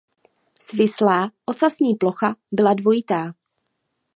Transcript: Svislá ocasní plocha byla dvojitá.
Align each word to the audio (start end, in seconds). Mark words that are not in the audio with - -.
Svislá 0.61 1.31
ocasní 1.45 1.95
plocha 1.95 2.35
byla 2.51 2.73
dvojitá. 2.73 3.33